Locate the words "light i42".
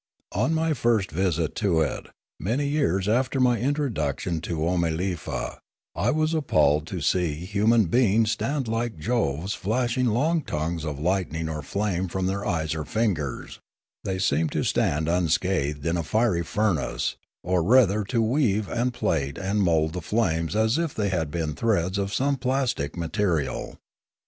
10.97-11.29